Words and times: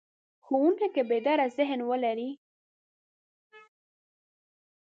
ښوونکی 0.45 0.87
که 0.95 1.01
بیداره 1.09 1.45
ذهن 1.57 1.79
ولري. 1.89 2.29